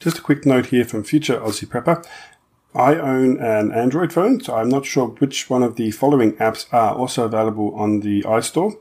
Just 0.00 0.16
a 0.16 0.22
quick 0.22 0.46
note 0.46 0.66
here 0.68 0.86
from 0.86 1.04
future 1.04 1.38
Aussie 1.38 1.68
Prepper. 1.68 2.02
I 2.74 2.94
own 2.94 3.36
an 3.36 3.70
Android 3.70 4.14
phone, 4.14 4.40
so 4.40 4.54
I'm 4.54 4.70
not 4.70 4.86
sure 4.86 5.08
which 5.08 5.50
one 5.50 5.62
of 5.62 5.76
the 5.76 5.90
following 5.90 6.32
apps 6.36 6.72
are 6.72 6.94
also 6.94 7.24
available 7.24 7.74
on 7.74 8.00
the 8.00 8.22
iStore. 8.22 8.78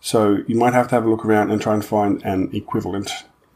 So 0.00 0.38
you 0.48 0.56
might 0.56 0.72
have 0.72 0.88
to 0.88 0.96
have 0.96 1.04
a 1.04 1.08
look 1.08 1.24
around 1.24 1.52
and 1.52 1.62
try 1.62 1.74
and 1.74 1.84
find 1.84 2.20
an 2.24 2.50
equivalent. 2.52 3.12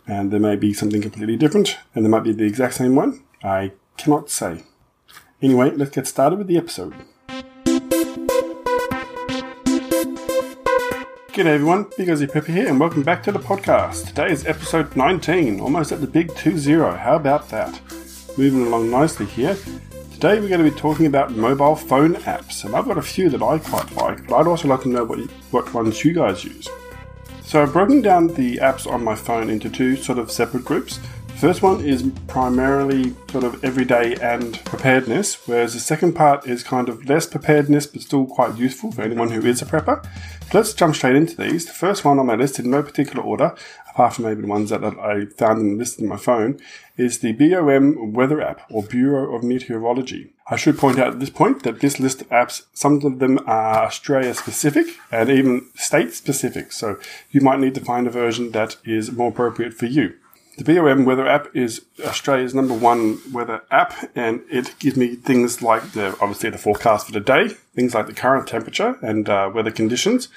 And 0.07 0.31
there 0.31 0.39
may 0.39 0.55
be 0.55 0.73
something 0.73 1.03
completely 1.03 1.35
different, 1.37 1.77
and 1.93 2.05
there 2.05 2.11
might 2.11 2.23
be 2.23 2.31
the 2.31 2.45
exact 2.45 2.75
same 2.75 2.95
one. 2.95 3.25
I 3.43 3.73
cannot 3.97 4.31
say. 4.31 4.63
Anyway, 5.43 5.73
let's 5.73 5.91
get 5.91 6.07
started 6.07 6.39
with 6.39 6.47
the 6.47 6.57
episode. 6.57 6.95
G'day 11.37 11.49
everyone, 11.49 11.85
Big 11.99 12.09
Aussie 12.09 12.27
Prepper 12.27 12.47
here, 12.47 12.67
and 12.67 12.81
welcome 12.81 13.03
back 13.03 13.23
to 13.25 13.31
the 13.31 13.39
podcast. 13.39 14.07
Today 14.07 14.33
is 14.33 14.47
episode 14.47 14.97
19, 14.97 15.61
almost 15.61 15.93
at 15.93 16.01
the 16.01 16.07
big 16.07 16.29
2-0. 16.29 16.99
How 16.99 17.17
about 17.17 17.51
that? 17.51 17.79
moving 18.39 18.67
along 18.67 18.89
nicely 18.89 19.27
here. 19.27 19.55
Today 20.13 20.41
we're 20.41 20.49
going 20.49 20.65
to 20.65 20.71
be 20.71 20.75
talking 20.75 21.05
about 21.05 21.33
mobile 21.37 21.77
phone 21.77 22.15
apps, 22.15 22.65
and 22.65 22.75
I've 22.75 22.87
got 22.87 22.97
a 22.97 23.03
few 23.03 23.29
that 23.29 23.43
I 23.43 23.59
quite 23.59 23.93
like, 23.97 24.27
but 24.27 24.37
I'd 24.37 24.47
also 24.47 24.67
like 24.67 24.81
to 24.85 24.89
know 24.89 25.05
what, 25.05 25.19
what 25.51 25.75
ones 25.75 26.03
you 26.03 26.15
guys 26.15 26.43
use. 26.43 26.69
So 27.43 27.61
I've 27.61 27.75
broken 27.75 28.01
down 28.01 28.29
the 28.29 28.57
apps 28.57 28.91
on 28.91 29.05
my 29.05 29.15
phone 29.15 29.51
into 29.51 29.69
two 29.69 29.95
sort 29.95 30.19
of 30.19 30.31
separate 30.31 30.65
groups. 30.65 31.01
First 31.39 31.61
one 31.61 31.85
is 31.85 32.11
primarily 32.29 33.15
sort 33.31 33.45
of 33.45 33.63
everyday 33.63 34.15
and 34.17 34.55
preparedness, 34.65 35.47
whereas 35.47 35.75
the 35.75 35.81
second 35.81 36.15
part 36.15 36.47
is 36.47 36.63
kind 36.63 36.89
of 36.89 37.07
less 37.11 37.27
preparedness 37.27 37.87
but 37.87 38.01
still 38.01 38.25
quite 38.25 38.57
useful 38.57 38.91
for 38.91 39.03
anyone 39.03 39.31
who 39.31 39.47
is 39.47 39.61
a 39.61 39.67
prepper. 39.67 40.03
So 40.51 40.59
let's 40.59 40.73
jump 40.73 40.97
straight 40.97 41.15
into 41.15 41.37
these. 41.37 41.67
The 41.67 41.75
first 41.75 42.07
one 42.07 42.19
on 42.19 42.25
my 42.25 42.37
list, 42.37 42.59
in 42.59 42.71
no 42.71 42.83
particular 42.83 43.23
order, 43.23 43.55
apart 43.91 44.15
from 44.15 44.25
maybe 44.25 44.41
the 44.41 44.47
ones 44.47 44.71
that 44.71 44.83
I 44.83 45.27
found 45.27 45.61
and 45.61 45.77
listed 45.77 46.05
in 46.05 46.09
my 46.09 46.17
phone, 46.17 46.59
is 46.97 47.19
the 47.19 47.33
BOM 47.33 48.15
Weather 48.15 48.41
App, 48.41 48.63
or 48.71 48.83
Bureau 48.83 49.37
of 49.37 49.45
Meteorology. 49.45 50.33
I 50.49 50.57
should 50.57 50.79
point 50.79 50.99
out 50.99 51.13
at 51.13 51.21
this 51.21 51.31
point 51.31 51.65
that 51.65 51.81
this 51.81 52.01
list 52.01 52.23
of 52.23 52.31
apps, 52.31 52.63
some 52.73 53.05
of 53.05 53.19
them 53.19 53.41
are 53.47 53.85
Australia 53.85 54.33
specific 54.33 54.87
and 55.13 55.29
even 55.29 55.69
state 55.75 56.15
specific, 56.15 56.73
so 56.73 56.99
you 57.31 57.43
might 57.43 57.61
need 57.61 57.75
to 57.75 57.85
find 57.85 58.07
a 58.07 58.11
version 58.11 58.53
that 58.53 58.77
is 58.85 59.13
more 59.13 59.29
appropriate 59.29 59.75
for 59.75 59.87
you. 59.87 60.15
The 60.59 60.65
BOM 60.65 61.05
weather 61.05 61.29
app 61.29 61.55
is 61.55 61.85
Australia's 62.03 62.55
number 62.55 62.73
one 62.73 63.21
weather 63.31 63.63
app, 63.71 63.93
and 64.15 64.43
it 64.51 64.75
gives 64.79 64.97
me 64.97 65.15
things 65.15 65.61
like 65.61 65.93
the 65.93 66.17
obviously 66.19 66.49
the 66.49 66.57
forecast 66.57 67.05
for 67.05 67.13
the 67.13 67.21
day, 67.21 67.49
things 67.75 67.95
like 67.95 68.07
the 68.07 68.15
current 68.15 68.49
temperature 68.49 68.97
and 69.03 69.29
uh, 69.29 69.51
weather 69.53 69.71
conditions. 69.71 70.29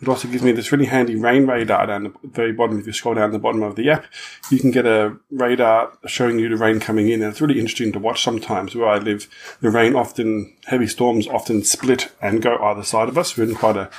It 0.00 0.06
also 0.06 0.28
gives 0.28 0.44
me 0.44 0.52
this 0.52 0.70
really 0.70 0.84
handy 0.84 1.16
rain 1.16 1.48
radar 1.48 1.88
down 1.88 2.04
the 2.04 2.12
very 2.22 2.52
bottom. 2.52 2.78
If 2.78 2.86
you 2.86 2.92
scroll 2.92 3.16
down 3.16 3.32
the 3.32 3.38
bottom 3.40 3.64
of 3.64 3.74
the 3.74 3.90
app, 3.90 4.06
you 4.48 4.60
can 4.60 4.70
get 4.70 4.86
a 4.86 5.16
radar 5.32 5.92
showing 6.06 6.38
you 6.38 6.48
the 6.48 6.56
rain 6.56 6.78
coming 6.78 7.08
in, 7.08 7.20
and 7.20 7.32
it's 7.32 7.40
really 7.40 7.58
interesting 7.58 7.90
to 7.92 7.98
watch 7.98 8.22
sometimes. 8.22 8.76
Where 8.76 8.88
I 8.88 8.98
live, 8.98 9.28
the 9.60 9.70
rain 9.70 9.96
often, 9.96 10.54
heavy 10.66 10.86
storms 10.86 11.26
often 11.26 11.64
split 11.64 12.12
and 12.22 12.40
go 12.40 12.58
either 12.58 12.84
side 12.84 13.08
of 13.08 13.18
us. 13.18 13.36
We're 13.36 13.44
in 13.44 13.56
quite 13.56 13.76
a, 13.76 13.90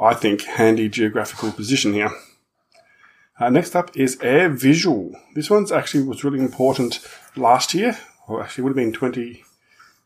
I 0.00 0.14
think, 0.14 0.42
handy 0.42 0.88
geographical 0.88 1.52
position 1.52 1.92
here. 1.92 2.10
Uh, 3.40 3.48
next 3.50 3.76
up 3.76 3.96
is 3.96 4.18
Air 4.20 4.48
Visual. 4.48 5.12
This 5.34 5.48
one's 5.48 5.70
actually 5.70 6.02
was 6.02 6.24
really 6.24 6.40
important 6.40 6.98
last 7.36 7.72
year, 7.72 7.96
or 8.26 8.42
actually 8.42 8.64
would 8.64 8.70
have 8.70 8.76
been 8.76 8.92
20, 8.92 9.44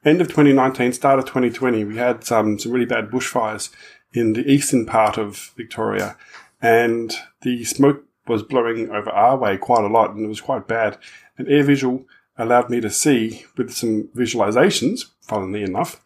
end 0.05 0.20
of 0.20 0.28
2019, 0.28 0.92
start 0.92 1.19
of 1.19 1.24
2020. 1.24 1.84
We 1.84 1.97
had 1.97 2.24
some, 2.24 2.58
some 2.58 2.72
really 2.72 2.84
bad 2.84 3.08
bushfires 3.08 3.70
in 4.12 4.34
the 4.34 4.47
eastern 4.47 4.84
part 4.84 5.16
of 5.16 5.52
Victoria, 5.56 6.16
and 6.61 7.14
the 7.41 7.64
smoke 7.64 8.05
was 8.28 8.42
blowing 8.42 8.91
over 8.91 9.08
our 9.11 9.39
way 9.39 9.56
quite 9.56 9.84
a 9.84 9.89
lot, 9.89 10.11
and 10.11 10.27
it 10.27 10.28
was 10.28 10.42
quite 10.42 10.69
bad. 10.69 10.98
And 11.39 11.48
Air 11.48 11.64
Visual 11.64 12.05
allowed 12.36 12.69
me 12.69 12.83
to 12.83 12.91
see 12.91 13.46
with 13.56 13.72
some 13.72 14.08
visualizations, 14.14 15.06
funnily 15.22 15.62
enough, 15.62 16.02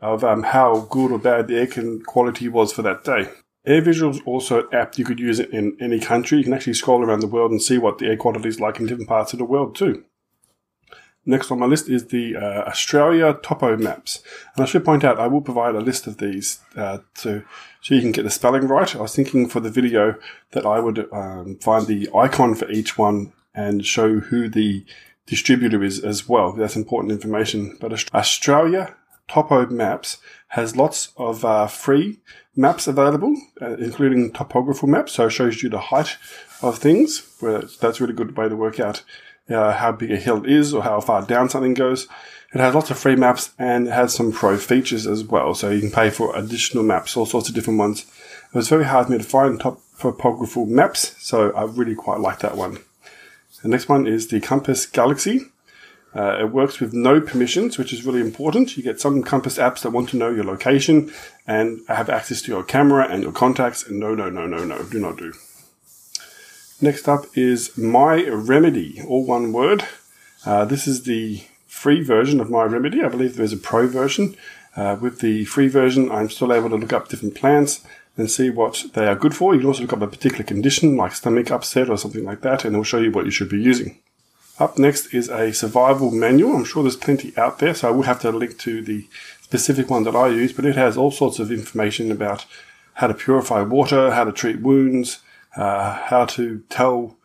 of 0.00 0.22
um, 0.22 0.44
how 0.44 0.86
good 0.90 1.10
or 1.10 1.18
bad 1.18 1.48
the 1.48 1.56
air 1.56 2.00
quality 2.04 2.48
was 2.48 2.72
for 2.72 2.82
that 2.82 3.02
day. 3.02 3.28
AirVisual 3.66 4.10
is 4.10 4.20
also 4.26 4.60
an 4.60 4.74
app 4.74 4.98
you 4.98 5.04
could 5.04 5.20
use 5.20 5.38
it 5.38 5.50
in 5.50 5.76
any 5.80 6.00
country. 6.00 6.38
You 6.38 6.44
can 6.44 6.52
actually 6.52 6.74
scroll 6.74 7.04
around 7.04 7.20
the 7.20 7.28
world 7.28 7.52
and 7.52 7.62
see 7.62 7.78
what 7.78 7.98
the 7.98 8.06
air 8.06 8.16
quality 8.16 8.48
is 8.48 8.60
like 8.60 8.80
in 8.80 8.86
different 8.86 9.08
parts 9.08 9.32
of 9.32 9.38
the 9.38 9.44
world 9.44 9.76
too. 9.76 10.04
Next 11.24 11.52
on 11.52 11.60
my 11.60 11.66
list 11.66 11.88
is 11.88 12.06
the 12.06 12.34
uh, 12.34 12.64
Australia 12.64 13.38
Topo 13.40 13.76
Maps. 13.76 14.24
And 14.56 14.64
I 14.64 14.66
should 14.66 14.84
point 14.84 15.04
out, 15.04 15.20
I 15.20 15.28
will 15.28 15.40
provide 15.40 15.76
a 15.76 15.80
list 15.80 16.08
of 16.08 16.18
these 16.18 16.58
uh, 16.74 16.98
to, 17.18 17.44
so 17.80 17.94
you 17.94 18.00
can 18.00 18.10
get 18.10 18.24
the 18.24 18.30
spelling 18.30 18.66
right. 18.66 18.96
I 18.96 19.02
was 19.02 19.14
thinking 19.14 19.48
for 19.48 19.60
the 19.60 19.70
video 19.70 20.16
that 20.50 20.66
I 20.66 20.80
would 20.80 21.08
um, 21.12 21.58
find 21.60 21.86
the 21.86 22.10
icon 22.12 22.56
for 22.56 22.68
each 22.68 22.98
one 22.98 23.32
and 23.54 23.86
show 23.86 24.18
who 24.18 24.48
the 24.48 24.84
distributor 25.26 25.84
is 25.84 26.00
as 26.00 26.28
well. 26.28 26.52
That's 26.52 26.74
important 26.74 27.12
information. 27.12 27.76
But 27.80 27.92
Australia 28.12 28.96
Topo 29.32 29.66
Maps 29.66 30.18
has 30.48 30.76
lots 30.76 31.12
of 31.16 31.42
uh, 31.42 31.66
free 31.66 32.20
maps 32.54 32.86
available, 32.86 33.34
uh, 33.62 33.76
including 33.76 34.30
topographical 34.30 34.88
maps. 34.88 35.12
So 35.12 35.26
it 35.26 35.30
shows 35.30 35.62
you 35.62 35.70
the 35.70 35.78
height 35.78 36.18
of 36.60 36.76
things. 36.76 37.34
Where 37.40 37.62
that's 37.80 37.98
really 37.98 38.12
good 38.12 38.36
way 38.36 38.50
to 38.50 38.56
work 38.56 38.78
out 38.78 39.02
uh, 39.48 39.72
how 39.72 39.92
big 39.92 40.10
a 40.10 40.16
hill 40.16 40.44
is 40.44 40.74
or 40.74 40.82
how 40.82 41.00
far 41.00 41.22
down 41.22 41.48
something 41.48 41.72
goes. 41.72 42.08
It 42.52 42.60
has 42.60 42.74
lots 42.74 42.90
of 42.90 42.98
free 42.98 43.16
maps 43.16 43.54
and 43.58 43.88
it 43.88 43.92
has 43.92 44.14
some 44.14 44.32
pro 44.32 44.58
features 44.58 45.06
as 45.06 45.24
well. 45.24 45.54
So 45.54 45.70
you 45.70 45.80
can 45.80 45.90
pay 45.90 46.10
for 46.10 46.36
additional 46.36 46.84
maps, 46.84 47.16
all 47.16 47.24
sorts 47.24 47.48
of 47.48 47.54
different 47.54 47.78
ones. 47.78 48.02
It 48.02 48.54
was 48.54 48.68
very 48.68 48.84
hard 48.84 49.06
for 49.06 49.12
me 49.12 49.18
to 49.18 49.24
find 49.24 49.58
topographical 49.58 50.66
maps, 50.66 51.16
so 51.20 51.52
I 51.52 51.62
really 51.62 51.94
quite 51.94 52.20
like 52.20 52.40
that 52.40 52.58
one. 52.58 52.80
The 53.62 53.68
next 53.68 53.88
one 53.88 54.06
is 54.06 54.28
the 54.28 54.40
Compass 54.40 54.84
Galaxy. 54.84 55.51
Uh, 56.14 56.36
it 56.40 56.50
works 56.50 56.78
with 56.78 56.92
no 56.92 57.20
permissions, 57.20 57.78
which 57.78 57.92
is 57.92 58.04
really 58.04 58.20
important. 58.20 58.76
You 58.76 58.82
get 58.82 59.00
some 59.00 59.22
Compass 59.22 59.56
apps 59.56 59.80
that 59.82 59.90
want 59.90 60.10
to 60.10 60.16
know 60.16 60.30
your 60.30 60.44
location 60.44 61.12
and 61.46 61.80
have 61.88 62.10
access 62.10 62.42
to 62.42 62.52
your 62.52 62.62
camera 62.62 63.08
and 63.08 63.22
your 63.22 63.32
contacts. 63.32 63.86
And 63.86 63.98
no, 63.98 64.14
no, 64.14 64.28
no, 64.28 64.46
no, 64.46 64.64
no, 64.64 64.82
do 64.82 65.00
not 65.00 65.16
do. 65.16 65.32
Next 66.80 67.08
up 67.08 67.26
is 67.34 67.78
My 67.78 68.28
Remedy, 68.28 69.00
all 69.06 69.24
one 69.24 69.52
word. 69.52 69.84
Uh, 70.44 70.64
this 70.64 70.86
is 70.86 71.04
the 71.04 71.44
free 71.66 72.02
version 72.02 72.40
of 72.40 72.50
My 72.50 72.64
Remedy. 72.64 73.02
I 73.02 73.08
believe 73.08 73.36
there's 73.36 73.52
a 73.52 73.56
pro 73.56 73.86
version. 73.86 74.36
Uh, 74.74 74.96
with 75.00 75.20
the 75.20 75.44
free 75.44 75.68
version, 75.68 76.10
I'm 76.10 76.30
still 76.30 76.52
able 76.52 76.70
to 76.70 76.76
look 76.76 76.92
up 76.92 77.08
different 77.08 77.34
plants 77.34 77.84
and 78.16 78.30
see 78.30 78.50
what 78.50 78.84
they 78.94 79.06
are 79.06 79.14
good 79.14 79.34
for. 79.34 79.54
You 79.54 79.60
can 79.60 79.68
also 79.68 79.82
look 79.82 79.92
up 79.92 80.02
a 80.02 80.06
particular 80.06 80.44
condition 80.44 80.96
like 80.96 81.14
stomach 81.14 81.50
upset 81.50 81.88
or 81.88 81.96
something 81.96 82.24
like 82.24 82.40
that, 82.42 82.64
and 82.64 82.74
it'll 82.74 82.84
show 82.84 82.98
you 82.98 83.12
what 83.12 83.24
you 83.24 83.30
should 83.30 83.48
be 83.48 83.60
using. 83.60 83.98
Up 84.62 84.78
next 84.78 85.12
is 85.12 85.28
a 85.28 85.52
survival 85.52 86.12
manual. 86.12 86.54
I'm 86.54 86.64
sure 86.64 86.84
there's 86.84 86.94
plenty 86.94 87.36
out 87.36 87.58
there, 87.58 87.74
so 87.74 87.88
I 87.88 87.90
will 87.90 88.04
have 88.04 88.20
to 88.20 88.30
link 88.30 88.58
to 88.58 88.80
the 88.80 89.08
specific 89.40 89.90
one 89.90 90.04
that 90.04 90.14
I 90.14 90.28
use, 90.28 90.52
but 90.52 90.64
it 90.64 90.76
has 90.76 90.96
all 90.96 91.10
sorts 91.10 91.40
of 91.40 91.50
information 91.50 92.12
about 92.12 92.46
how 92.94 93.08
to 93.08 93.14
purify 93.14 93.62
water, 93.62 94.12
how 94.12 94.22
to 94.22 94.30
treat 94.30 94.60
wounds, 94.60 95.18
uh, 95.56 95.94
how 96.04 96.26
to 96.26 96.62
tell 96.68 97.16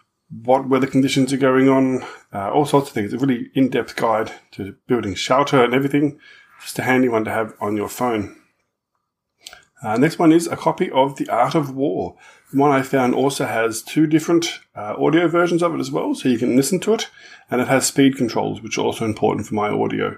what 0.46 0.68
weather 0.68 0.88
conditions 0.88 1.32
are 1.32 1.38
going 1.38 1.70
on, 1.70 2.02
uh, 2.34 2.50
all 2.50 2.66
sorts 2.66 2.88
of 2.88 2.96
things. 2.96 3.14
A 3.14 3.20
really 3.20 3.52
in-depth 3.54 3.96
guide 3.96 4.32
to 4.54 4.76
building 4.88 5.14
shelter 5.14 5.64
and 5.64 5.76
everything. 5.76 6.20
Just 6.64 6.80
a 6.80 6.82
handy 6.82 7.08
one 7.08 7.26
to 7.26 7.32
have 7.32 7.54
on 7.62 7.78
your 7.78 7.88
phone. 7.88 8.36
Uh, 9.84 9.96
next 9.96 10.18
one 10.18 10.32
is 10.32 10.48
a 10.48 10.58
copy 10.58 10.90
of 10.90 11.18
The 11.18 11.30
Art 11.30 11.54
of 11.54 11.70
War. 11.76 12.18
One 12.54 12.72
I 12.72 12.82
found 12.82 13.14
also 13.14 13.46
has 13.46 13.82
two 13.82 14.08
different 14.08 14.60
uh, 14.74 14.96
audio 14.98 15.28
versions 15.28 15.62
of 15.62 15.76
it 15.76 15.80
as 15.82 15.92
well, 15.92 16.16
so 16.16 16.30
you 16.30 16.38
can 16.38 16.56
listen 16.56 16.80
to 16.82 16.94
it, 16.94 17.10
and 17.52 17.60
it 17.60 17.68
has 17.68 17.86
speed 17.86 18.16
controls, 18.16 18.62
which 18.62 18.78
are 18.78 18.86
also 18.86 19.04
important 19.04 19.48
for 19.48 19.56
my 19.56 19.68
audio. 19.68 20.18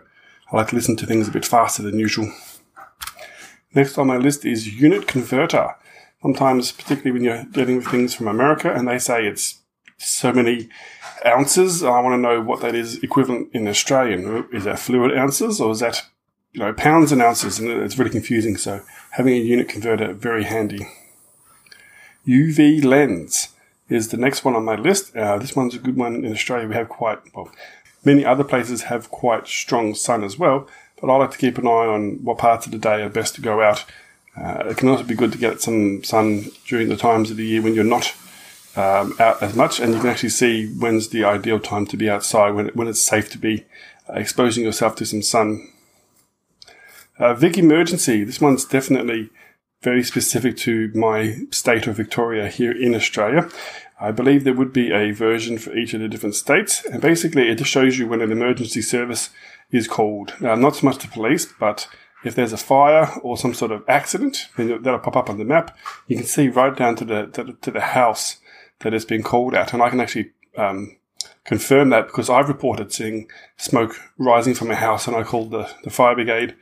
I 0.52 0.56
like 0.58 0.68
to 0.70 0.76
listen 0.76 0.96
to 0.98 1.08
things 1.08 1.28
a 1.28 1.32
bit 1.32 1.46
faster 1.46 1.82
than 1.82 1.98
usual. 1.98 2.32
Next 3.74 3.98
on 3.98 4.08
my 4.08 4.18
list 4.18 4.46
is 4.46 4.80
Unit 4.80 5.08
Converter. 5.08 5.76
Sometimes, 6.22 6.72
particularly 6.72 7.12
when 7.12 7.24
you're 7.24 7.46
dealing 7.46 7.78
with 7.78 7.88
things 7.88 8.14
from 8.14 8.28
America, 8.28 8.72
and 8.72 8.88
they 8.88 9.00
say 9.00 9.26
it's 9.26 9.62
so 9.98 10.32
many 10.32 10.70
ounces, 11.26 11.84
I 11.84 12.00
want 12.00 12.14
to 12.14 12.22
know 12.22 12.42
what 12.42 12.62
that 12.62 12.76
is 12.76 13.02
equivalent 13.04 13.50
in 13.54 13.68
Australian. 13.68 14.48
Is 14.54 14.66
that 14.66 14.80
fluid 14.80 15.18
ounces, 15.18 15.60
or 15.60 15.72
is 15.72 15.80
that 15.80 16.06
you 16.54 16.60
know 16.60 16.74
pounds 16.74 17.12
and 17.12 17.22
ounces? 17.22 17.58
And 17.58 17.70
it's 17.70 17.98
really 17.98 18.12
confusing. 18.12 18.56
So 18.58 18.82
having 19.12 19.34
a 19.34 19.38
unit 19.38 19.68
converter 19.68 20.14
very 20.14 20.44
handy. 20.44 20.88
UV 22.30 22.84
lens 22.84 23.50
is 23.90 24.10
the 24.10 24.18
next 24.18 24.46
one 24.46 24.56
on 24.56 24.64
my 24.64 24.76
list. 24.76 25.16
Uh, 25.16 25.38
this 25.40 25.56
one's 25.56 25.74
a 25.74 25.80
good 25.80 25.96
one 25.96 26.24
in 26.24 26.32
Australia. 26.32 26.68
We 26.68 26.76
have 26.76 26.90
quite, 26.90 27.20
well, 27.34 27.50
many 28.06 28.24
other 28.24 28.44
places 28.44 28.84
have 28.84 29.10
quite 29.10 29.48
strong 29.48 29.96
sun 29.96 30.24
as 30.24 30.38
well, 30.38 30.68
but 31.02 31.10
I 31.10 31.16
like 31.18 31.32
to 31.32 31.38
keep 31.38 31.58
an 31.58 31.66
eye 31.66 31.88
on 31.88 32.24
what 32.24 32.38
parts 32.38 32.68
of 32.68 32.72
the 32.72 32.78
day 32.78 33.02
are 33.02 33.10
best 33.10 33.36
to 33.36 33.42
go 33.42 33.62
out. 33.62 33.84
Uh, 34.38 34.64
it 34.68 34.78
can 34.78 34.90
also 34.90 35.04
be 35.04 35.16
good 35.16 35.32
to 35.32 35.38
get 35.38 35.62
some 35.62 36.04
sun 36.04 36.46
during 36.68 36.88
the 36.88 36.96
times 36.96 37.32
of 37.32 37.38
the 37.38 37.46
year 37.46 37.62
when 37.62 37.74
you're 37.74 37.84
not 37.84 38.16
um, 38.76 39.16
out 39.20 39.42
as 39.42 39.56
much, 39.56 39.80
and 39.80 39.94
you 39.94 40.00
can 40.00 40.10
actually 40.10 40.30
see 40.30 40.72
when's 40.74 41.10
the 41.10 41.24
ideal 41.24 41.60
time 41.60 41.88
to 41.88 41.98
be 41.98 42.10
outside, 42.10 42.52
when, 42.52 42.68
when 42.70 42.88
it's 42.88 43.02
safe 43.02 43.30
to 43.32 43.40
be 43.40 43.66
exposing 44.08 44.64
yourself 44.64 44.96
to 44.96 45.06
some 45.06 45.24
sun. 45.24 45.68
Uh, 47.18 47.34
Vic 47.34 47.58
Emergency, 47.58 48.24
this 48.24 48.40
one's 48.40 48.64
definitely 48.66 49.30
very 49.82 50.04
specific 50.04 50.58
to 50.58 50.92
my 50.94 51.38
state 51.52 51.88
of 51.88 51.96
Victoria 51.96 52.50
here 52.50 52.72
in 52.72 52.94
Australia. 52.94 53.50
I 54.00 54.12
believe 54.12 54.44
there 54.44 54.54
would 54.54 54.74
be 54.74 54.92
a 54.92 55.12
version 55.12 55.58
for 55.58 55.76
each 55.76 55.94
of 55.94 56.02
the 56.02 56.08
different 56.08 56.36
states, 56.36 56.86
and 56.86 57.02
basically 57.02 57.50
it 57.50 57.58
just 57.58 57.72
shows 57.72 57.98
you 57.98 58.08
when 58.08 58.22
an 58.22 58.32
emergency 58.32 58.82
service 58.82 59.30
is 59.72 59.88
called. 59.88 60.34
Now, 60.40 60.56
not 60.56 60.78
so 60.78 60.88
much 60.88 61.00
the 61.00 61.08
police, 61.08 61.46
but 61.60 61.88
if 62.24 62.36
there's 62.36 62.54
a 62.54 62.58
fire 62.58 63.10
or 63.24 63.38
some 63.38 63.54
sort 63.54 63.72
of 63.72 63.84
accident, 63.88 64.48
then 64.58 64.82
that'll 64.82 65.00
pop 65.00 65.16
up 65.16 65.30
on 65.30 65.38
the 65.38 65.46
map. 65.46 65.78
You 66.08 66.18
can 66.18 66.26
see 66.26 66.50
right 66.50 66.76
down 66.76 66.96
to 66.98 67.06
the 67.06 67.28
to, 67.28 67.54
to 67.62 67.72
the 67.72 67.82
house 67.82 68.38
that 68.80 68.94
it's 68.94 69.06
been 69.06 69.24
called 69.24 69.54
at, 69.54 69.74
and 69.74 69.82
I 69.82 69.90
can 69.90 70.00
actually 70.00 70.32
um, 70.58 70.98
confirm 71.44 71.90
that 71.90 72.08
because 72.08 72.30
I've 72.30 72.50
reported 72.50 72.94
seeing 72.94 73.30
smoke 73.58 73.96
rising 74.18 74.54
from 74.54 74.72
a 74.72 74.76
house, 74.76 75.08
and 75.08 75.16
I 75.16 75.24
called 75.24 75.52
the, 75.52 75.70
the 75.84 75.90
fire 75.90 76.16
brigade, 76.16 76.56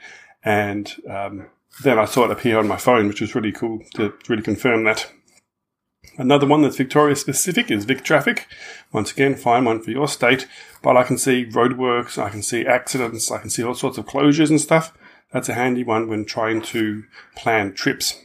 and 0.44 0.92
um, 1.10 1.48
then 1.84 2.00
I 2.00 2.06
saw 2.06 2.26
it 2.26 2.32
appear 2.32 2.58
on 2.60 2.68
my 2.68 2.78
phone, 2.78 3.08
which 3.08 3.22
was 3.22 3.36
really 3.36 3.52
cool 3.52 3.82
to 3.96 4.14
really 4.28 4.44
confirm 4.44 4.84
that. 4.86 5.12
Another 6.18 6.48
one 6.48 6.64
that's 6.64 6.78
Victoria 6.78 7.16
specific 7.16 7.70
is 7.70 7.86
Vic 7.86 8.04
Traffic. 8.04 8.48
Once 8.92 9.12
again, 9.12 9.36
find 9.36 9.66
one 9.66 9.82
for 9.82 9.92
your 9.92 10.08
state, 10.08 10.48
but 10.82 10.98
I 10.98 11.04
can 11.04 11.18
see 11.18 11.46
roadworks, 11.46 12.22
I 12.22 12.30
can 12.30 12.42
see 12.42 12.66
accidents, 12.66 13.30
I 13.30 13.38
can 13.38 13.52
see 13.52 13.64
all 13.64 13.76
sorts 13.76 14.00
of 14.00 14.06
closures 14.06 14.50
and 14.50 14.60
stuff. 14.60 14.94
That's 15.32 15.50
a 15.50 15.54
handy 15.54 15.84
one 15.84 16.08
when 16.08 16.26
trying 16.26 16.62
to 16.64 17.04
plan 17.36 17.74
trips. 17.74 18.24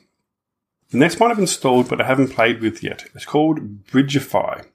The 0.90 0.98
next 0.98 1.20
one 1.20 1.30
I've 1.30 1.38
installed 1.38 1.88
but 1.88 2.00
I 2.00 2.06
haven't 2.06 2.28
played 2.28 2.60
with 2.60 2.82
yet. 2.82 3.06
It's 3.14 3.24
called 3.26 3.84
Bridgefy. 3.84 4.66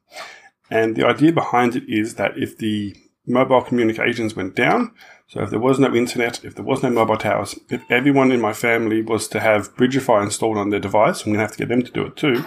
And 0.70 0.96
the 0.96 1.08
idea 1.08 1.32
behind 1.32 1.76
it 1.76 1.84
is 1.88 2.16
that 2.16 2.38
if 2.38 2.58
the 2.58 2.96
mobile 3.26 3.62
communications 3.62 4.36
went 4.36 4.56
down, 4.56 4.92
so 5.28 5.42
if 5.42 5.50
there 5.50 5.60
was 5.60 5.78
no 5.78 5.94
internet, 5.94 6.44
if 6.46 6.56
there 6.56 6.64
was 6.64 6.82
no 6.82 6.90
mobile 6.90 7.18
towers, 7.18 7.60
if 7.70 7.84
everyone 7.92 8.32
in 8.32 8.40
my 8.40 8.54
family 8.54 9.02
was 9.02 9.28
to 9.30 9.42
have 9.42 9.76
Bridgefy 9.76 10.24
installed 10.24 10.58
on 10.58 10.70
their 10.70 10.80
device, 10.80 11.22
I'm 11.22 11.34
going 11.34 11.40
to 11.40 11.42
have 11.42 11.52
to 11.52 11.58
get 11.58 11.68
them 11.68 11.84
to 11.84 11.92
do 11.92 12.06
it 12.06 12.16
too, 12.16 12.46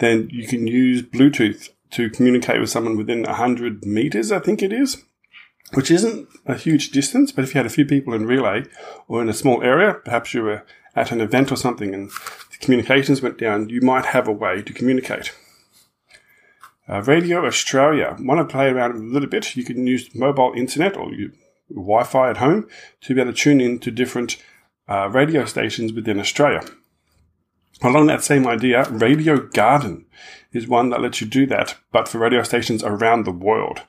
then 0.00 0.28
you 0.32 0.46
can 0.46 0.66
use 0.66 1.02
Bluetooth 1.02 1.68
to 1.90 2.08
communicate 2.08 2.60
with 2.60 2.70
someone 2.70 2.96
within 2.96 3.22
100 3.22 3.84
meters, 3.84 4.32
I 4.32 4.38
think 4.38 4.62
it 4.62 4.72
is, 4.72 5.04
which 5.74 5.90
isn't 5.90 6.28
a 6.46 6.54
huge 6.54 6.90
distance. 6.90 7.32
But 7.32 7.44
if 7.44 7.54
you 7.54 7.58
had 7.58 7.66
a 7.66 7.70
few 7.70 7.84
people 7.84 8.14
in 8.14 8.26
relay 8.26 8.64
or 9.08 9.20
in 9.20 9.28
a 9.28 9.34
small 9.34 9.62
area, 9.62 9.94
perhaps 9.94 10.32
you 10.32 10.42
were 10.42 10.64
at 10.94 11.12
an 11.12 11.20
event 11.20 11.52
or 11.52 11.56
something 11.56 11.94
and 11.94 12.08
the 12.08 12.56
communications 12.60 13.20
went 13.20 13.36
down, 13.36 13.68
you 13.68 13.82
might 13.82 14.06
have 14.06 14.26
a 14.26 14.32
way 14.32 14.62
to 14.62 14.72
communicate. 14.72 15.32
Uh, 16.88 17.02
Radio 17.02 17.44
Australia. 17.44 18.16
Want 18.18 18.38
to 18.40 18.50
play 18.50 18.68
around 18.68 18.92
a 18.92 18.98
little 18.98 19.28
bit? 19.28 19.56
You 19.56 19.64
can 19.64 19.86
use 19.86 20.14
mobile 20.14 20.52
internet 20.56 20.96
or 20.96 21.12
Wi-Fi 21.70 22.30
at 22.30 22.36
home 22.38 22.68
to 23.02 23.14
be 23.14 23.20
able 23.20 23.32
to 23.32 23.38
tune 23.38 23.60
in 23.60 23.78
to 23.80 23.90
different 23.90 24.36
uh, 24.88 25.08
radio 25.08 25.44
stations 25.44 25.92
within 25.92 26.20
Australia. 26.20 26.62
Along 27.82 28.06
that 28.06 28.24
same 28.24 28.46
idea, 28.46 28.88
Radio 28.90 29.38
Garden 29.38 30.06
is 30.52 30.66
one 30.66 30.90
that 30.90 31.02
lets 31.02 31.20
you 31.20 31.26
do 31.26 31.46
that, 31.46 31.76
but 31.92 32.08
for 32.08 32.18
radio 32.18 32.42
stations 32.42 32.82
around 32.82 33.24
the 33.24 33.32
world. 33.32 33.82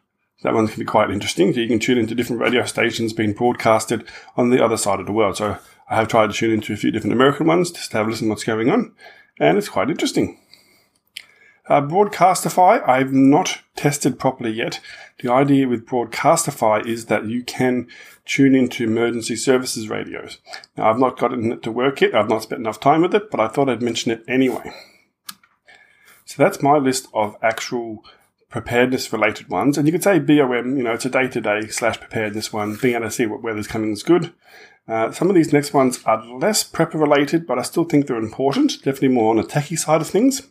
That 0.44 0.54
one 0.54 0.68
can 0.68 0.80
be 0.80 0.86
quite 0.86 1.10
interesting. 1.10 1.54
So 1.54 1.60
you 1.60 1.68
can 1.68 1.80
tune 1.80 1.98
into 1.98 2.14
different 2.14 2.42
radio 2.42 2.64
stations 2.66 3.14
being 3.14 3.34
broadcasted 3.34 4.08
on 4.36 4.50
the 4.50 4.64
other 4.64 4.78
side 4.78 5.00
of 5.00 5.06
the 5.06 5.12
world. 5.12 5.38
So 5.38 5.58
I 5.90 5.96
have 5.96 6.10
tried 6.10 6.28
to 6.28 6.34
tune 6.34 6.54
into 6.54 6.74
a 6.74 6.78
few 6.78 6.92
different 6.92 7.14
American 7.14 7.48
ones 7.48 7.72
just 7.72 7.92
to 7.92 7.98
have 7.98 8.08
a 8.08 8.10
listen 8.10 8.28
to 8.28 8.30
what's 8.32 8.44
going 8.44 8.70
on, 8.70 8.94
and 9.40 9.58
it's 9.58 9.70
quite 9.70 9.90
interesting. 9.90 10.38
Uh, 11.70 11.82
Broadcastify, 11.82 12.88
I've 12.88 13.12
not 13.12 13.60
tested 13.76 14.18
properly 14.18 14.52
yet. 14.52 14.80
The 15.20 15.32
idea 15.32 15.68
with 15.68 15.86
Broadcastify 15.86 16.86
is 16.86 17.08
that 17.08 17.26
you 17.26 17.44
can 17.44 17.88
tune 18.26 18.56
into 18.56 18.86
emergency 18.86 19.36
services 19.36 19.90
radios. 19.90 20.38
Now, 20.78 20.90
I've 20.90 21.00
not 21.00 21.20
gotten 21.20 21.52
it 21.52 21.64
to 21.64 21.72
work 21.72 22.02
yet. 22.02 22.16
I've 22.16 22.30
not 22.30 22.44
spent 22.44 22.62
enough 22.62 22.80
time 22.80 23.02
with 23.02 23.14
it, 23.14 23.30
but 23.30 23.40
I 23.40 23.48
thought 23.48 23.70
I'd 23.70 23.82
mention 23.82 24.12
it 24.12 24.24
anyway. 24.28 24.72
So 26.24 26.42
that's 26.42 26.62
my 26.62 26.78
list 26.78 27.08
of 27.14 27.36
actual 27.42 28.04
preparedness 28.50 29.12
related 29.12 29.50
ones. 29.50 29.78
And 29.78 29.88
you 29.88 29.92
could 29.92 30.04
say 30.04 30.20
BOM, 30.20 30.78
you 30.78 30.84
know, 30.84 30.94
it's 30.94 31.06
a 31.06 31.10
day 31.10 31.28
to 31.28 31.42
day 31.42 31.68
slash 31.68 32.00
preparedness 32.00 32.54
one. 32.54 32.78
Being 32.82 32.96
able 32.96 33.06
to 33.06 33.12
see 33.12 33.26
what 33.26 33.44
weather's 33.44 33.68
coming 33.68 33.92
is 33.92 34.04
good. 34.04 34.34
Uh, 34.88 35.12
some 35.12 35.30
of 35.30 35.36
these 35.36 35.52
next 35.52 35.74
ones 35.74 36.02
are 36.06 36.26
less 36.26 36.70
prepper 36.70 37.00
related, 37.00 37.46
but 37.46 37.60
I 37.60 37.62
still 37.64 37.84
think 37.84 38.08
they're 38.08 38.16
important. 38.16 38.84
Definitely 38.84 39.10
more 39.10 39.32
on 39.32 39.38
the 39.38 39.44
techie 39.44 39.78
side 39.78 40.00
of 40.00 40.08
things. 40.08 40.48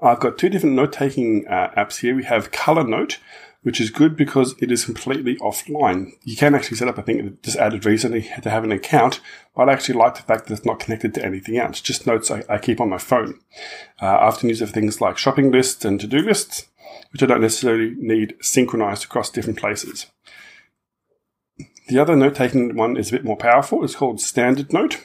I've 0.00 0.20
got 0.20 0.38
two 0.38 0.48
different 0.48 0.74
note 0.74 0.92
taking 0.92 1.46
uh, 1.48 1.72
apps 1.76 2.00
here. 2.00 2.14
We 2.14 2.24
have 2.24 2.50
Color 2.50 2.84
Note, 2.84 3.18
which 3.62 3.80
is 3.80 3.90
good 3.90 4.16
because 4.16 4.54
it 4.60 4.70
is 4.70 4.84
completely 4.84 5.36
offline. 5.36 6.12
You 6.22 6.36
can 6.36 6.54
actually 6.54 6.76
set 6.76 6.88
up, 6.88 6.98
I 6.98 7.02
think, 7.02 7.42
just 7.42 7.56
added 7.56 7.84
recently 7.84 8.30
to 8.42 8.50
have 8.50 8.62
an 8.62 8.72
account, 8.72 9.20
but 9.56 9.68
I 9.68 9.72
actually 9.72 9.98
like 9.98 10.14
the 10.14 10.22
fact 10.22 10.46
that 10.46 10.54
it's 10.54 10.66
not 10.66 10.78
connected 10.78 11.14
to 11.14 11.24
anything 11.24 11.58
else, 11.58 11.80
just 11.80 12.06
notes 12.06 12.30
I, 12.30 12.44
I 12.48 12.58
keep 12.58 12.80
on 12.80 12.90
my 12.90 12.98
phone. 12.98 13.40
Uh, 14.00 14.06
I 14.06 14.26
often 14.26 14.50
use 14.50 14.62
it 14.62 14.66
for 14.66 14.72
things 14.72 15.00
like 15.00 15.18
shopping 15.18 15.50
lists 15.50 15.84
and 15.84 15.98
to 16.00 16.06
do 16.06 16.18
lists, 16.18 16.68
which 17.10 17.22
I 17.22 17.26
don't 17.26 17.40
necessarily 17.40 17.94
need 17.98 18.36
synchronized 18.40 19.04
across 19.04 19.30
different 19.30 19.58
places. 19.58 20.06
The 21.88 21.98
other 21.98 22.16
note 22.16 22.34
taking 22.34 22.76
one 22.76 22.96
is 22.96 23.08
a 23.08 23.12
bit 23.12 23.24
more 23.24 23.36
powerful. 23.36 23.82
It's 23.84 23.94
called 23.94 24.20
Standard 24.20 24.72
Note. 24.72 25.00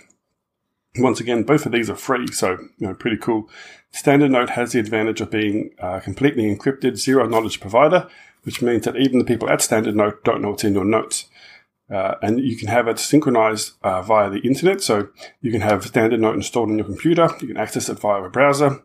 Once 0.97 1.21
again, 1.21 1.43
both 1.43 1.65
of 1.65 1.71
these 1.71 1.89
are 1.89 1.95
free, 1.95 2.27
so 2.27 2.51
you 2.77 2.87
know, 2.87 2.93
pretty 2.93 3.17
cool. 3.17 3.49
Standard 3.91 4.31
Note 4.31 4.51
has 4.51 4.73
the 4.73 4.79
advantage 4.79 5.21
of 5.21 5.31
being 5.31 5.71
a 5.79 6.01
completely 6.01 6.43
encrypted 6.43 6.97
zero 6.97 7.27
knowledge 7.27 7.61
provider, 7.61 8.09
which 8.43 8.61
means 8.61 8.85
that 8.85 8.97
even 8.97 9.19
the 9.19 9.25
people 9.25 9.49
at 9.49 9.61
Standard 9.61 9.95
Note 9.95 10.23
don't 10.23 10.41
know 10.41 10.49
what's 10.49 10.63
in 10.63 10.73
your 10.73 10.85
notes. 10.85 11.27
Uh, 11.89 12.15
and 12.21 12.39
you 12.39 12.55
can 12.55 12.69
have 12.69 12.87
it 12.87 12.99
synchronized 12.99 13.73
uh, 13.83 14.01
via 14.01 14.29
the 14.29 14.39
internet. 14.39 14.81
So 14.81 15.09
you 15.41 15.51
can 15.51 15.61
have 15.61 15.85
Standard 15.85 16.21
Note 16.21 16.35
installed 16.35 16.69
on 16.69 16.77
your 16.77 16.85
computer. 16.85 17.29
You 17.41 17.47
can 17.47 17.57
access 17.57 17.89
it 17.89 17.99
via 17.99 18.23
a 18.23 18.29
browser, 18.29 18.81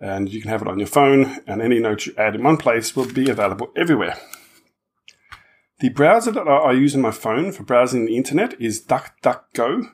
and 0.00 0.32
you 0.32 0.40
can 0.40 0.50
have 0.50 0.62
it 0.62 0.68
on 0.68 0.78
your 0.78 0.88
phone. 0.88 1.40
And 1.46 1.60
any 1.60 1.80
notes 1.80 2.06
you 2.06 2.14
add 2.16 2.36
in 2.36 2.44
one 2.44 2.56
place 2.56 2.94
will 2.94 3.12
be 3.12 3.28
available 3.28 3.72
everywhere. 3.76 4.16
The 5.80 5.90
browser 5.90 6.30
that 6.30 6.48
I 6.48 6.72
use 6.72 6.94
on 6.94 7.02
my 7.02 7.10
phone 7.10 7.52
for 7.52 7.62
browsing 7.62 8.06
the 8.06 8.16
internet 8.16 8.60
is 8.60 8.84
DuckDuckGo. 8.84 9.92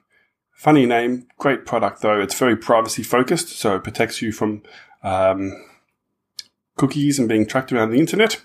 Funny 0.52 0.87
name, 0.87 1.26
great 1.38 1.66
product 1.66 2.02
though. 2.02 2.20
It's 2.20 2.38
very 2.38 2.56
privacy 2.56 3.02
focused, 3.02 3.49
so 3.49 3.76
it 3.76 3.84
protects 3.84 4.22
you 4.22 4.32
from 4.32 4.62
um, 5.02 5.52
cookies 6.76 7.19
and 7.19 7.28
being 7.28 7.46
tracked 7.46 7.72
around 7.72 7.90
the 7.90 7.99
internet. 7.99 8.40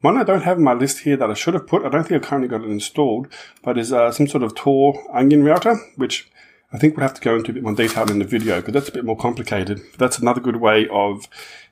One 0.00 0.16
I 0.16 0.24
don't 0.24 0.42
have 0.42 0.56
on 0.56 0.64
my 0.64 0.72
list 0.72 1.00
here 1.00 1.16
that 1.16 1.30
I 1.30 1.34
should 1.34 1.54
have 1.54 1.66
put, 1.66 1.84
I 1.84 1.90
don't 1.90 2.04
think 2.04 2.22
I've 2.22 2.28
currently 2.28 2.48
got 2.48 2.62
it 2.62 2.70
installed, 2.70 3.28
but 3.62 3.78
is 3.78 3.92
uh, 3.92 4.10
some 4.12 4.26
sort 4.26 4.42
of 4.42 4.54
Tor 4.54 5.02
onion 5.12 5.44
router, 5.44 5.76
which 5.96 6.30
I 6.72 6.78
think 6.78 6.96
we'll 6.96 7.06
have 7.06 7.14
to 7.14 7.20
go 7.20 7.36
into 7.36 7.50
a 7.50 7.54
bit 7.54 7.62
more 7.62 7.74
detail 7.74 8.10
in 8.10 8.18
the 8.18 8.24
video 8.24 8.56
because 8.56 8.74
that's 8.74 8.88
a 8.88 8.92
bit 8.92 9.04
more 9.04 9.16
complicated. 9.16 9.80
But 9.90 9.98
That's 9.98 10.18
another 10.18 10.40
good 10.40 10.56
way 10.56 10.88
of 10.88 11.26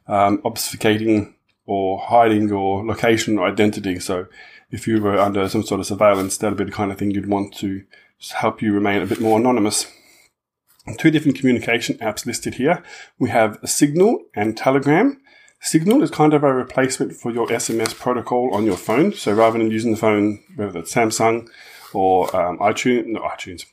um, 0.07 0.39
obfuscating 0.43 1.35
or 1.65 2.01
hiding 2.01 2.49
your 2.49 2.85
location 2.85 3.39
or 3.39 3.47
identity. 3.47 3.99
So 4.01 4.27
if 4.71 4.87
you 4.87 5.01
were 5.01 5.19
under 5.19 5.49
some 5.49 5.63
sort 5.63 5.81
of 5.81 5.87
surveillance, 5.87 6.37
that'd 6.37 6.59
be 6.59 6.65
the 6.65 6.73
kind 6.73 6.91
of 6.91 6.99
thing 6.99 7.11
you'd 7.11 7.29
want 7.29 7.55
to 7.59 7.85
help 8.35 8.63
you 8.63 8.73
remain 8.73 9.03
a 9.03 9.07
bit 9.07 9.21
more 9.21 9.39
anonymous. 9.39 9.87
Two 10.97 11.11
different 11.11 11.39
communication 11.39 11.99
apps 11.99 12.25
listed 12.25 12.55
here. 12.55 12.83
We 13.19 13.31
have 13.31 13.59
Signal 13.65 14.25
and 14.35 14.57
Telegram. 14.57 15.21
Signal 15.61 16.03
is 16.03 16.11
kind 16.11 16.33
of 16.33 16.45
a 16.45 16.53
replacement 16.53 17.13
for 17.13 17.31
your 17.31 17.47
SMS 17.49 17.95
protocol 17.95 18.55
on 18.55 18.65
your 18.65 18.77
phone. 18.77 19.13
So 19.13 19.33
rather 19.33 19.59
than 19.59 19.71
using 19.71 19.91
the 19.93 19.99
phone, 19.99 20.43
whether 20.57 20.79
it's 20.79 20.95
Samsung 20.95 21.49
or 21.93 22.35
um, 22.35 22.59
iTunes, 22.59 23.07
no, 23.07 23.21
iTunes, 23.21 23.65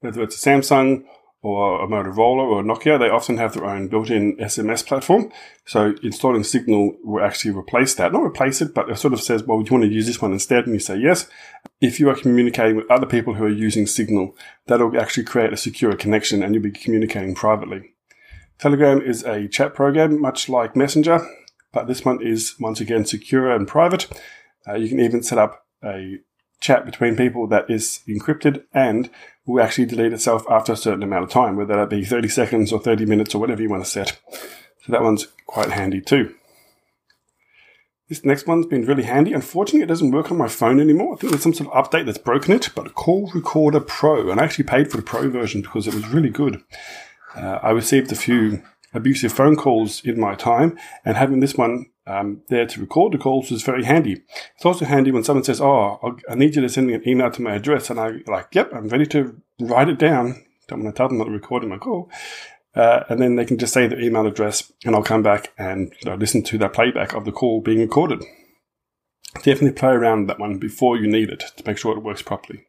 whether 0.00 0.22
it's 0.22 0.44
a 0.44 0.48
Samsung 0.50 1.04
or 1.42 1.82
a 1.82 1.88
Motorola 1.88 2.44
or 2.44 2.60
a 2.60 2.62
Nokia, 2.62 3.00
they 3.00 3.08
often 3.08 3.36
have 3.36 3.54
their 3.54 3.64
own 3.64 3.88
built-in 3.88 4.36
SMS 4.36 4.86
platform. 4.86 5.32
So 5.66 5.94
installing 6.02 6.44
Signal 6.44 6.96
will 7.02 7.24
actually 7.24 7.50
replace 7.50 7.96
that. 7.96 8.12
Not 8.12 8.22
replace 8.22 8.62
it, 8.62 8.72
but 8.72 8.88
it 8.88 8.96
sort 8.96 9.12
of 9.12 9.20
says, 9.20 9.42
well, 9.42 9.60
do 9.60 9.74
you 9.74 9.80
want 9.80 9.90
to 9.90 9.94
use 9.94 10.06
this 10.06 10.22
one 10.22 10.32
instead? 10.32 10.66
And 10.66 10.74
you 10.74 10.80
say 10.80 10.96
yes. 10.96 11.28
If 11.80 11.98
you 11.98 12.08
are 12.10 12.14
communicating 12.14 12.76
with 12.76 12.88
other 12.88 13.06
people 13.06 13.34
who 13.34 13.44
are 13.44 13.50
using 13.50 13.88
Signal, 13.88 14.36
that'll 14.66 14.98
actually 14.98 15.24
create 15.24 15.52
a 15.52 15.56
secure 15.56 15.96
connection 15.96 16.44
and 16.44 16.54
you'll 16.54 16.62
be 16.62 16.70
communicating 16.70 17.34
privately. 17.34 17.92
Telegram 18.58 19.02
is 19.02 19.24
a 19.24 19.48
chat 19.48 19.74
program, 19.74 20.20
much 20.20 20.48
like 20.48 20.76
Messenger, 20.76 21.26
but 21.72 21.88
this 21.88 22.04
one 22.04 22.24
is 22.24 22.54
once 22.60 22.80
again 22.80 23.04
secure 23.04 23.50
and 23.50 23.66
private. 23.66 24.06
Uh, 24.68 24.74
you 24.74 24.88
can 24.88 25.00
even 25.00 25.24
set 25.24 25.38
up 25.38 25.66
a 25.84 26.18
chat 26.62 26.86
between 26.86 27.16
people 27.16 27.46
that 27.48 27.68
is 27.68 28.00
encrypted 28.08 28.64
and 28.72 29.10
will 29.44 29.62
actually 29.62 29.84
delete 29.84 30.12
itself 30.12 30.46
after 30.48 30.72
a 30.72 30.76
certain 30.76 31.02
amount 31.02 31.24
of 31.24 31.30
time, 31.30 31.56
whether 31.56 31.76
that 31.76 31.90
be 31.90 32.04
30 32.04 32.28
seconds 32.28 32.72
or 32.72 32.80
30 32.80 33.04
minutes 33.04 33.34
or 33.34 33.38
whatever 33.38 33.60
you 33.60 33.68
want 33.68 33.84
to 33.84 33.90
set. 33.90 34.18
So 34.86 34.92
that 34.92 35.02
one's 35.02 35.26
quite 35.46 35.70
handy 35.70 36.00
too. 36.00 36.34
This 38.08 38.24
next 38.24 38.46
one's 38.46 38.66
been 38.66 38.84
really 38.84 39.04
handy. 39.04 39.32
Unfortunately, 39.32 39.82
it 39.82 39.86
doesn't 39.86 40.10
work 40.10 40.30
on 40.30 40.38
my 40.38 40.48
phone 40.48 40.80
anymore. 40.80 41.14
I 41.14 41.16
think 41.16 41.32
there's 41.32 41.42
some 41.42 41.54
sort 41.54 41.72
of 41.72 41.84
update 41.84 42.06
that's 42.06 42.18
broken 42.18 42.54
it, 42.54 42.70
but 42.74 42.94
Call 42.94 43.30
Recorder 43.34 43.80
Pro. 43.80 44.30
And 44.30 44.40
I 44.40 44.44
actually 44.44 44.64
paid 44.64 44.90
for 44.90 44.98
the 44.98 45.02
Pro 45.02 45.30
version 45.30 45.62
because 45.62 45.86
it 45.86 45.94
was 45.94 46.08
really 46.08 46.30
good. 46.30 46.62
Uh, 47.34 47.58
I 47.62 47.70
received 47.70 48.12
a 48.12 48.16
few 48.16 48.62
abusive 48.92 49.32
phone 49.32 49.56
calls 49.56 50.04
in 50.04 50.20
my 50.20 50.34
time, 50.34 50.78
and 51.04 51.16
having 51.16 51.40
this 51.40 51.54
one 51.54 51.86
um, 52.06 52.42
there 52.48 52.66
to 52.66 52.80
record 52.80 53.12
the 53.12 53.18
calls 53.18 53.52
is 53.52 53.62
very 53.62 53.84
handy. 53.84 54.22
It's 54.56 54.64
also 54.64 54.84
handy 54.84 55.10
when 55.10 55.24
someone 55.24 55.44
says, 55.44 55.60
"Oh, 55.60 55.98
I'll, 56.28 56.36
need 56.36 56.56
you 56.56 56.62
to 56.62 56.68
send 56.68 56.86
me 56.86 56.94
an 56.94 57.08
email 57.08 57.30
to 57.30 57.42
my 57.42 57.54
address," 57.54 57.90
and 57.90 58.00
I 58.00 58.14
like, 58.26 58.48
"Yep, 58.54 58.72
I'm 58.74 58.88
ready 58.88 59.06
to 59.06 59.40
write 59.60 59.88
it 59.88 59.98
down." 59.98 60.44
Don't 60.68 60.82
want 60.82 60.94
to 60.94 60.98
tell 60.98 61.08
them 61.08 61.18
not 61.18 61.28
recording 61.28 61.68
my 61.68 61.78
call. 61.78 62.10
Uh, 62.74 63.04
and 63.08 63.20
then 63.20 63.36
they 63.36 63.44
can 63.44 63.58
just 63.58 63.74
say 63.74 63.86
their 63.86 64.00
email 64.00 64.26
address, 64.26 64.72
and 64.84 64.96
I'll 64.96 65.02
come 65.02 65.22
back 65.22 65.52
and 65.58 65.92
you 66.02 66.10
know, 66.10 66.16
listen 66.16 66.42
to 66.44 66.58
that 66.58 66.72
playback 66.72 67.12
of 67.12 67.24
the 67.24 67.32
call 67.32 67.60
being 67.60 67.80
recorded. 67.80 68.24
Definitely 69.36 69.72
play 69.72 69.90
around 69.90 70.20
with 70.20 70.28
that 70.28 70.38
one 70.38 70.58
before 70.58 70.96
you 70.96 71.06
need 71.06 71.30
it 71.30 71.44
to 71.56 71.64
make 71.66 71.78
sure 71.78 71.96
it 71.96 72.02
works 72.02 72.22
properly. 72.22 72.66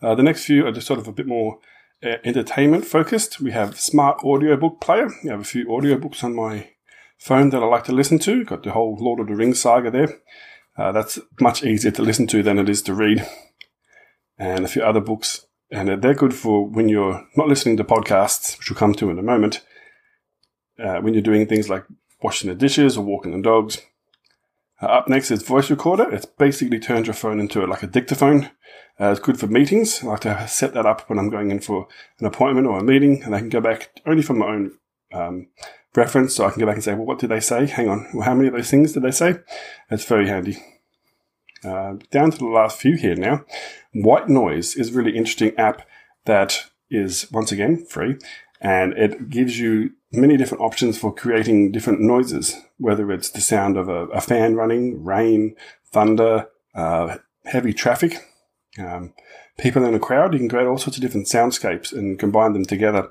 Uh, 0.00 0.14
the 0.14 0.22
next 0.22 0.44
few 0.44 0.66
are 0.66 0.72
just 0.72 0.86
sort 0.86 0.98
of 0.98 1.08
a 1.08 1.12
bit 1.12 1.26
more 1.26 1.58
uh, 2.04 2.16
entertainment 2.24 2.84
focused. 2.84 3.40
We 3.40 3.52
have 3.52 3.78
Smart 3.78 4.22
Audiobook 4.24 4.80
Player. 4.80 5.08
We 5.22 5.30
have 5.30 5.40
a 5.40 5.44
few 5.44 5.66
audiobooks 5.66 6.24
on 6.24 6.34
my 6.34 6.70
phone 7.22 7.50
that 7.50 7.62
I 7.62 7.66
like 7.66 7.84
to 7.84 7.92
listen 7.92 8.18
to. 8.20 8.44
Got 8.44 8.64
the 8.64 8.72
whole 8.72 8.96
Lord 8.98 9.20
of 9.20 9.28
the 9.28 9.36
Rings 9.36 9.60
saga 9.60 9.90
there. 9.90 10.20
Uh, 10.76 10.90
that's 10.92 11.18
much 11.40 11.62
easier 11.62 11.90
to 11.92 12.02
listen 12.02 12.26
to 12.28 12.42
than 12.42 12.58
it 12.58 12.68
is 12.68 12.82
to 12.82 12.94
read. 12.94 13.26
And 14.38 14.64
a 14.64 14.68
few 14.68 14.82
other 14.82 15.00
books. 15.00 15.46
And 15.70 16.02
they're 16.02 16.14
good 16.14 16.34
for 16.34 16.68
when 16.68 16.88
you're 16.88 17.26
not 17.36 17.48
listening 17.48 17.76
to 17.76 17.84
podcasts, 17.84 18.58
which 18.58 18.70
we'll 18.70 18.78
come 18.78 18.94
to 18.94 19.10
in 19.10 19.18
a 19.18 19.22
moment. 19.22 19.62
Uh, 20.82 21.00
when 21.00 21.14
you're 21.14 21.22
doing 21.22 21.46
things 21.46 21.68
like 21.68 21.84
washing 22.22 22.48
the 22.48 22.56
dishes 22.56 22.96
or 22.96 23.04
walking 23.04 23.32
the 23.32 23.42
dogs. 23.42 23.80
Uh, 24.80 24.86
up 24.86 25.08
next 25.08 25.30
is 25.30 25.42
voice 25.42 25.70
recorder. 25.70 26.12
It 26.12 26.26
basically 26.38 26.80
turns 26.80 27.06
your 27.06 27.14
phone 27.14 27.38
into 27.38 27.64
a, 27.64 27.66
like 27.66 27.82
a 27.82 27.86
dictaphone. 27.86 28.50
Uh, 29.00 29.10
it's 29.10 29.20
good 29.20 29.38
for 29.38 29.46
meetings. 29.46 30.02
I 30.02 30.06
like 30.06 30.20
to 30.20 30.48
set 30.48 30.74
that 30.74 30.86
up 30.86 31.08
when 31.08 31.18
I'm 31.18 31.30
going 31.30 31.50
in 31.50 31.60
for 31.60 31.86
an 32.18 32.26
appointment 32.26 32.66
or 32.66 32.78
a 32.78 32.84
meeting, 32.84 33.22
and 33.22 33.34
I 33.34 33.38
can 33.38 33.48
go 33.48 33.60
back 33.60 33.90
only 34.06 34.22
from 34.22 34.38
my 34.38 34.46
own 34.46 34.72
um, 35.12 35.48
reference, 35.94 36.34
so 36.34 36.46
I 36.46 36.50
can 36.50 36.60
go 36.60 36.66
back 36.66 36.76
and 36.76 36.84
say, 36.84 36.94
well, 36.94 37.04
what 37.04 37.18
did 37.18 37.30
they 37.30 37.40
say? 37.40 37.66
Hang 37.66 37.88
on, 37.88 38.08
well, 38.14 38.24
how 38.24 38.34
many 38.34 38.48
of 38.48 38.54
those 38.54 38.70
things 38.70 38.92
did 38.92 39.02
they 39.02 39.10
say? 39.10 39.40
It's 39.90 40.04
very 40.04 40.28
handy. 40.28 40.58
Uh, 41.64 41.94
down 42.10 42.30
to 42.30 42.38
the 42.38 42.46
last 42.46 42.78
few 42.78 42.96
here 42.96 43.14
now. 43.14 43.44
White 43.92 44.28
Noise 44.28 44.74
is 44.74 44.90
a 44.90 44.92
really 44.94 45.16
interesting 45.16 45.56
app 45.56 45.86
that 46.24 46.66
is, 46.90 47.30
once 47.30 47.52
again, 47.52 47.84
free, 47.84 48.16
and 48.60 48.92
it 48.94 49.28
gives 49.28 49.58
you 49.58 49.92
many 50.12 50.36
different 50.36 50.62
options 50.62 50.98
for 50.98 51.14
creating 51.14 51.72
different 51.72 52.00
noises, 52.00 52.56
whether 52.78 53.10
it's 53.12 53.30
the 53.30 53.40
sound 53.40 53.76
of 53.76 53.88
a, 53.88 54.06
a 54.08 54.20
fan 54.20 54.54
running, 54.56 55.02
rain, 55.02 55.56
thunder, 55.90 56.48
uh, 56.74 57.16
heavy 57.44 57.72
traffic, 57.72 58.28
um, 58.78 59.12
people 59.58 59.84
in 59.84 59.94
a 59.94 59.98
crowd. 59.98 60.32
You 60.32 60.38
can 60.38 60.48
create 60.48 60.66
all 60.66 60.78
sorts 60.78 60.96
of 60.96 61.02
different 61.02 61.26
soundscapes 61.26 61.92
and 61.92 62.18
combine 62.18 62.52
them 62.52 62.64
together. 62.64 63.10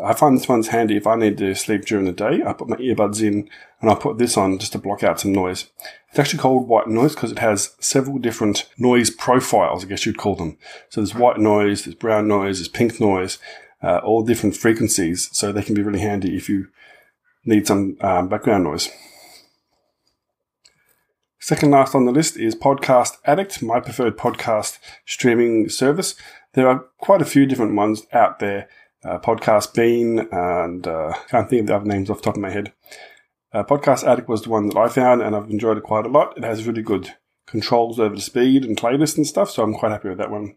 I 0.00 0.14
find 0.14 0.36
this 0.36 0.48
one's 0.48 0.68
handy 0.68 0.96
if 0.96 1.06
I 1.06 1.16
need 1.16 1.38
to 1.38 1.54
sleep 1.54 1.84
during 1.84 2.04
the 2.04 2.12
day. 2.12 2.42
I 2.46 2.52
put 2.52 2.68
my 2.68 2.76
earbuds 2.76 3.20
in 3.20 3.48
and 3.80 3.90
I 3.90 3.94
put 3.94 4.18
this 4.18 4.36
on 4.36 4.58
just 4.58 4.72
to 4.72 4.78
block 4.78 5.02
out 5.02 5.20
some 5.20 5.32
noise. 5.32 5.70
It's 6.10 6.18
actually 6.18 6.38
called 6.38 6.68
white 6.68 6.88
noise 6.88 7.14
because 7.14 7.32
it 7.32 7.40
has 7.40 7.74
several 7.80 8.18
different 8.18 8.68
noise 8.78 9.10
profiles, 9.10 9.84
I 9.84 9.88
guess 9.88 10.06
you'd 10.06 10.18
call 10.18 10.36
them. 10.36 10.56
So 10.88 11.00
there's 11.00 11.14
white 11.14 11.38
noise, 11.38 11.84
there's 11.84 11.96
brown 11.96 12.28
noise, 12.28 12.58
there's 12.58 12.68
pink 12.68 13.00
noise, 13.00 13.38
uh, 13.82 13.98
all 13.98 14.22
different 14.22 14.56
frequencies. 14.56 15.28
So 15.32 15.50
they 15.50 15.62
can 15.62 15.74
be 15.74 15.82
really 15.82 16.00
handy 16.00 16.36
if 16.36 16.48
you 16.48 16.68
need 17.44 17.66
some 17.66 17.96
um, 18.00 18.28
background 18.28 18.64
noise. 18.64 18.88
Second 21.40 21.70
last 21.70 21.94
on 21.94 22.04
the 22.04 22.12
list 22.12 22.36
is 22.36 22.54
Podcast 22.54 23.16
Addict, 23.24 23.62
my 23.62 23.80
preferred 23.80 24.18
podcast 24.18 24.78
streaming 25.06 25.68
service. 25.68 26.14
There 26.54 26.68
are 26.68 26.84
quite 26.98 27.22
a 27.22 27.26
few 27.26 27.46
different 27.46 27.74
ones 27.74 28.02
out 28.12 28.38
there 28.38 28.68
uh, 29.04 29.18
Podcast 29.18 29.74
Bean, 29.74 30.28
and 30.32 30.86
uh, 30.86 31.14
can't 31.28 31.48
think 31.48 31.60
of 31.60 31.66
the 31.66 31.76
other 31.76 31.84
names 31.84 32.10
off 32.10 32.18
the 32.18 32.24
top 32.24 32.36
of 32.36 32.42
my 32.42 32.50
head. 32.50 32.72
Uh, 33.52 33.64
Podcast 33.64 34.06
Addict 34.06 34.28
was 34.28 34.42
the 34.42 34.50
one 34.50 34.68
that 34.68 34.76
I 34.76 34.88
found, 34.88 35.22
and 35.22 35.34
I've 35.34 35.50
enjoyed 35.50 35.78
it 35.78 35.84
quite 35.84 36.06
a 36.06 36.10
lot. 36.10 36.36
It 36.36 36.44
has 36.44 36.66
really 36.66 36.82
good 36.82 37.14
controls 37.46 37.98
over 37.98 38.14
the 38.14 38.20
speed 38.20 38.64
and 38.64 38.76
playlist 38.76 39.16
and 39.16 39.26
stuff, 39.26 39.50
so 39.50 39.62
I'm 39.62 39.74
quite 39.74 39.92
happy 39.92 40.08
with 40.08 40.18
that 40.18 40.30
one. 40.30 40.56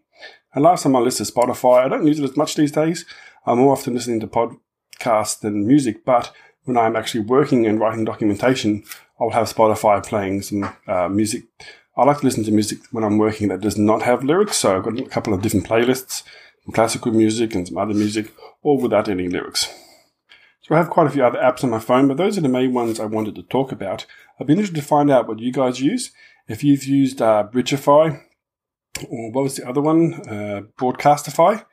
And 0.54 0.62
last 0.62 0.84
on 0.84 0.92
my 0.92 0.98
list 0.98 1.20
is 1.20 1.30
Spotify. 1.30 1.84
I 1.84 1.88
don't 1.88 2.06
use 2.06 2.18
it 2.18 2.24
as 2.24 2.36
much 2.36 2.54
these 2.54 2.72
days. 2.72 3.06
I'm 3.46 3.58
more 3.58 3.72
often 3.72 3.94
listening 3.94 4.20
to 4.20 4.26
podcasts 4.26 5.40
than 5.40 5.66
music, 5.66 6.04
but 6.04 6.32
when 6.64 6.76
I'm 6.76 6.96
actually 6.96 7.24
working 7.24 7.66
and 7.66 7.80
writing 7.80 8.04
documentation, 8.04 8.84
I'll 9.18 9.30
have 9.30 9.52
Spotify 9.52 10.04
playing 10.04 10.42
some 10.42 10.76
uh, 10.86 11.08
music. 11.08 11.44
I 11.96 12.04
like 12.04 12.18
to 12.18 12.24
listen 12.24 12.44
to 12.44 12.52
music 12.52 12.80
when 12.90 13.04
I'm 13.04 13.18
working 13.18 13.48
that 13.48 13.60
does 13.60 13.78
not 13.78 14.02
have 14.02 14.24
lyrics, 14.24 14.58
so 14.58 14.76
I've 14.76 14.82
got 14.82 14.98
a 14.98 15.08
couple 15.08 15.34
of 15.34 15.42
different 15.42 15.66
playlists 15.66 16.22
classical 16.72 17.12
music 17.12 17.54
and 17.54 17.66
some 17.66 17.78
other 17.78 17.94
music, 17.94 18.32
all 18.62 18.78
without 18.78 19.08
any 19.08 19.28
lyrics. 19.28 19.68
So 20.62 20.74
I 20.74 20.78
have 20.78 20.90
quite 20.90 21.08
a 21.08 21.10
few 21.10 21.24
other 21.24 21.40
apps 21.40 21.64
on 21.64 21.70
my 21.70 21.80
phone, 21.80 22.06
but 22.06 22.16
those 22.16 22.38
are 22.38 22.42
the 22.42 22.48
main 22.48 22.72
ones 22.72 23.00
I 23.00 23.06
wanted 23.06 23.34
to 23.34 23.42
talk 23.42 23.72
about. 23.72 24.06
I'd 24.38 24.46
be 24.46 24.52
interested 24.52 24.76
to 24.76 24.82
find 24.86 25.10
out 25.10 25.26
what 25.26 25.40
you 25.40 25.52
guys 25.52 25.80
use. 25.80 26.12
If 26.46 26.62
you've 26.62 26.84
used 26.84 27.20
uh, 27.20 27.48
Bridgefy, 27.52 28.22
or 29.08 29.32
what 29.32 29.42
was 29.42 29.56
the 29.56 29.68
other 29.68 29.80
one? 29.80 30.14
Uh, 30.28 30.62
Broadcastify. 30.78 31.64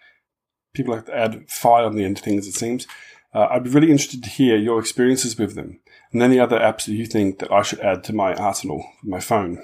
People 0.73 0.95
like 0.95 1.05
to 1.05 1.15
add 1.15 1.49
fi 1.49 1.83
on 1.83 1.95
the 1.95 2.03
end 2.03 2.17
of 2.17 2.23
things, 2.23 2.47
it 2.47 2.53
seems. 2.53 2.87
Uh, 3.33 3.47
I'd 3.51 3.63
be 3.63 3.69
really 3.69 3.91
interested 3.91 4.23
to 4.23 4.29
hear 4.29 4.57
your 4.57 4.79
experiences 4.79 5.37
with 5.37 5.53
them 5.53 5.79
and 6.11 6.23
any 6.23 6.39
other 6.39 6.59
apps 6.59 6.85
that 6.85 6.93
you 6.93 7.05
think 7.05 7.39
that 7.39 7.51
I 7.51 7.61
should 7.61 7.79
add 7.79 8.03
to 8.05 8.13
my 8.13 8.33
arsenal 8.33 8.83
for 9.01 9.07
my 9.07 9.19
phone. 9.19 9.61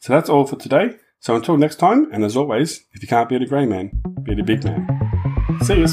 So 0.00 0.12
that's 0.12 0.28
all 0.28 0.46
for 0.46 0.56
today. 0.56 0.96
So 1.26 1.34
until 1.34 1.56
next 1.56 1.80
time, 1.80 2.08
and 2.12 2.22
as 2.22 2.36
always, 2.36 2.84
if 2.92 3.02
you 3.02 3.08
can't 3.08 3.28
beat 3.28 3.42
a 3.42 3.46
grey 3.46 3.66
man, 3.66 3.90
beat 4.22 4.38
a 4.38 4.44
big 4.44 4.62
man. 4.62 4.86
See 5.60 5.74
yous. 5.74 5.92